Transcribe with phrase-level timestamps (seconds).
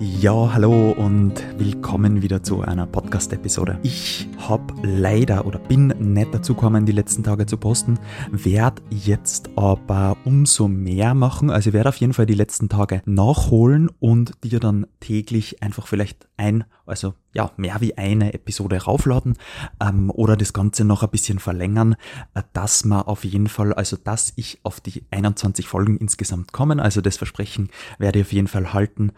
[0.00, 3.80] Ja, hallo und willkommen wieder zu einer Podcast-Episode.
[3.82, 7.98] Ich habe leider oder bin nicht dazu gekommen, die letzten Tage zu posten,
[8.30, 11.50] werde jetzt aber umso mehr machen.
[11.50, 16.28] Also werde auf jeden Fall die letzten Tage nachholen und dir dann täglich einfach vielleicht
[16.36, 19.34] ein, also ja, mehr wie eine Episode raufladen
[19.80, 21.96] ähm, oder das Ganze noch ein bisschen verlängern,
[22.34, 26.78] äh, dass man auf jeden Fall, also dass ich auf die 21 Folgen insgesamt kommen.
[26.78, 29.12] Also das Versprechen werde ich auf jeden Fall halten.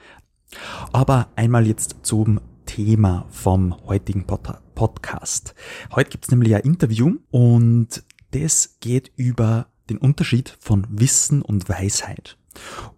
[0.93, 4.41] Aber einmal jetzt zum Thema vom heutigen Pod
[4.75, 5.55] Podcast.
[5.95, 12.39] Heute gibt's nämlich ein Interview und das geht über den Unterschied von Wissen und Weisheit.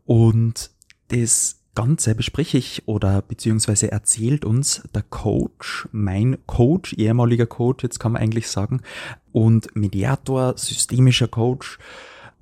[0.04, 0.70] Und
[1.08, 7.98] das Ganze bespreche ich oder beziehungsweise erzählt uns der Coach, mein Coach, ehemaliger Coach, jetzt
[7.98, 8.82] kann man eigentlich sagen,
[9.32, 11.78] und Mediator, systemischer Coach,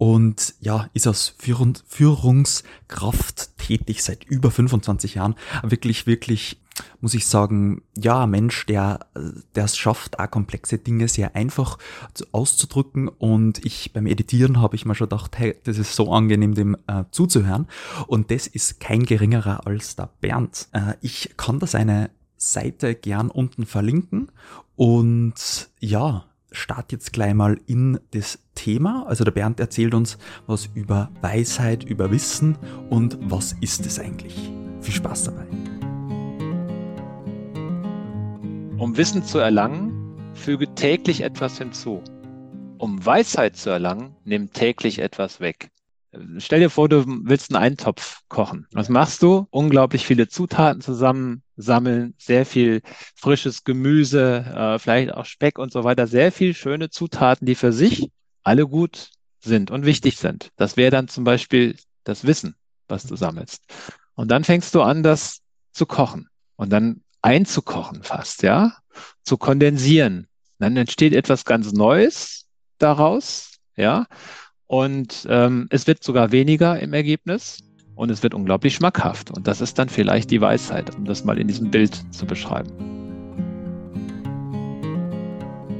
[0.00, 5.34] und ja, ist als Führungskraft tätig seit über 25 Jahren.
[5.62, 6.58] Wirklich, wirklich,
[7.02, 9.00] muss ich sagen, ja, Mensch, der,
[9.54, 11.76] der es schafft, auch komplexe Dinge sehr einfach
[12.32, 13.08] auszudrücken.
[13.08, 16.78] Und ich beim Editieren habe ich mir schon gedacht, hey, das ist so angenehm, dem
[16.86, 17.66] äh, zuzuhören.
[18.06, 20.68] Und das ist kein geringerer als der Bernd.
[20.72, 22.08] Äh, ich kann da seine
[22.38, 24.32] Seite gern unten verlinken.
[24.76, 29.06] Und ja, starte jetzt gleich mal in das Thema.
[29.06, 32.56] Also der Bernd erzählt uns was über Weisheit, über Wissen
[32.88, 34.50] und was ist es eigentlich.
[34.80, 35.46] Viel Spaß dabei.
[38.78, 42.02] Um Wissen zu erlangen, füge täglich etwas hinzu.
[42.78, 45.70] Um Weisheit zu erlangen, nimm täglich etwas weg.
[46.38, 48.66] Stell dir vor, du willst einen Eintopf kochen.
[48.72, 49.46] Was machst du?
[49.50, 52.82] Unglaublich viele Zutaten zusammensammeln, sehr viel
[53.14, 56.08] frisches Gemüse, äh, vielleicht auch Speck und so weiter.
[56.08, 58.10] Sehr viel schöne Zutaten, die für sich
[58.42, 60.50] alle gut sind und wichtig sind.
[60.56, 62.56] Das wäre dann zum Beispiel das Wissen,
[62.88, 63.62] was du sammelst.
[64.14, 65.40] Und dann fängst du an, das
[65.72, 68.72] zu kochen und dann einzukochen fast, ja,
[69.22, 70.26] zu kondensieren.
[70.58, 72.46] Dann entsteht etwas ganz Neues
[72.78, 74.06] daraus, ja.
[74.70, 77.58] Und ähm, es wird sogar weniger im Ergebnis
[77.96, 79.32] und es wird unglaublich schmackhaft.
[79.32, 82.70] Und das ist dann vielleicht die Weisheit, um das mal in diesem Bild zu beschreiben.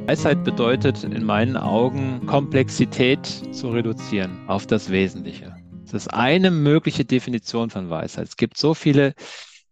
[0.09, 5.55] Weisheit bedeutet in meinen Augen, Komplexität zu reduzieren auf das Wesentliche.
[5.84, 8.27] Das ist eine mögliche Definition von Weisheit.
[8.27, 9.15] Es gibt so viele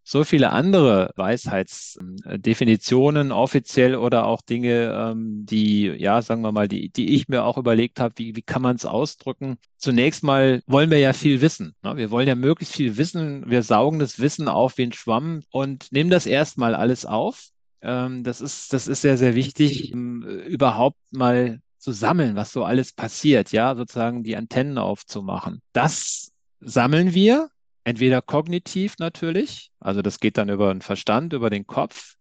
[0.09, 6.89] so viele andere Weisheitsdefinitionen, offiziell oder auch Dinge, ähm, die, ja, sagen wir mal, die,
[6.89, 9.59] die ich mir auch überlegt habe, wie, wie kann man es ausdrücken.
[9.77, 11.75] Zunächst mal wollen wir ja viel wissen.
[11.83, 11.99] Ne?
[11.99, 13.51] Wir wollen ja möglichst viel wissen.
[13.51, 17.51] Wir saugen das Wissen auf wie ein Schwamm und nehmen das erstmal alles auf.
[17.83, 22.95] Ähm, das ist, das ist sehr, sehr wichtig, überhaupt mal zu sammeln, was so alles
[22.95, 25.61] passiert, ja, sozusagen die Antennen aufzumachen.
[25.75, 27.51] Das sammeln wir,
[27.85, 32.17] Entweder kognitiv natürlich, also das geht dann über den Verstand, über den Kopf,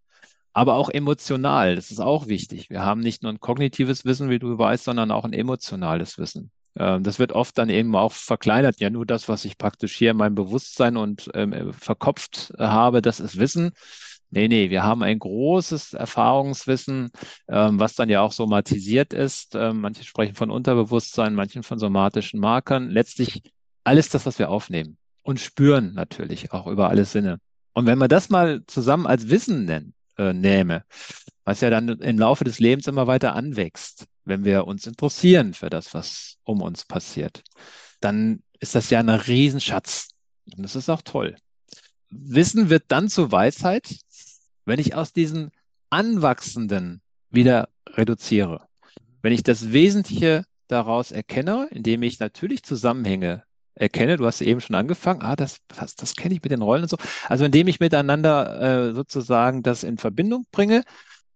[0.53, 1.75] aber auch emotional.
[1.75, 2.69] Das ist auch wichtig.
[2.69, 6.51] Wir haben nicht nur ein kognitives Wissen, wie du weißt, sondern auch ein emotionales Wissen.
[6.79, 8.79] Ähm, das wird oft dann eben auch verkleinert.
[8.79, 13.19] Ja, nur das, was ich praktisch hier in meinem Bewusstsein und ähm, verkopft habe, das
[13.19, 13.71] ist Wissen.
[14.29, 17.11] Nee, nee, wir haben ein großes Erfahrungswissen,
[17.47, 19.55] ähm, was dann ja auch somatisiert ist.
[19.55, 22.89] Ähm, manche sprechen von Unterbewusstsein, manche von somatischen Markern.
[22.89, 23.41] Letztlich
[23.83, 27.41] alles das, was wir aufnehmen und spüren natürlich auch über alle Sinne.
[27.73, 30.85] Und wenn man das mal zusammen als Wissen nennt, äh, nähme,
[31.43, 35.69] was ja dann im Laufe des Lebens immer weiter anwächst, wenn wir uns interessieren für
[35.69, 37.43] das, was um uns passiert,
[37.99, 40.11] dann ist das ja ein Riesenschatz.
[40.55, 41.35] Und das ist auch toll.
[42.09, 43.97] Wissen wird dann zu Weisheit,
[44.63, 45.51] wenn ich aus diesen
[45.89, 47.01] Anwachsenden
[47.31, 48.65] wieder reduziere.
[49.21, 53.43] Wenn ich das Wesentliche daraus erkenne, indem ich natürlich Zusammenhänge
[53.79, 54.17] erkenne.
[54.17, 55.21] Du hast eben schon angefangen.
[55.21, 56.97] Ah, das, das, das kenne ich mit den Rollen und so.
[57.27, 60.83] Also indem ich miteinander äh, sozusagen das in Verbindung bringe.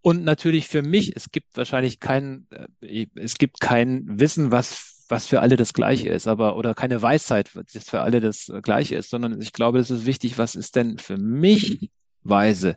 [0.02, 2.48] Und natürlich für mich, es gibt wahrscheinlich kein,
[2.82, 7.02] äh, es gibt kein Wissen, was, was für alle das Gleiche ist, aber, oder keine
[7.02, 10.76] Weisheit, das für alle das Gleiche ist, sondern ich glaube, es ist wichtig, was ist
[10.76, 11.92] denn für mich
[12.24, 12.76] weise?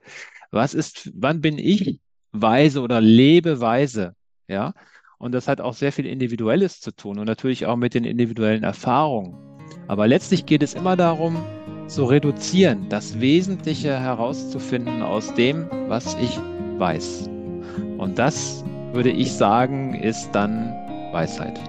[0.51, 2.01] Was ist, wann bin ich
[2.33, 4.15] weise oder lebe weise?
[4.49, 4.75] Ja.
[5.19, 8.65] Und das hat auch sehr viel Individuelles zu tun und natürlich auch mit den individuellen
[8.65, 9.44] Erfahrungen.
[9.89, 11.45] Aber letztlich geht es immer darum,
[11.87, 16.39] zu reduzieren, das Wesentliche herauszufinden aus dem, was ich
[16.79, 17.29] weiß.
[17.99, 20.73] Und das, würde ich sagen, ist dann
[21.13, 21.61] Weisheit.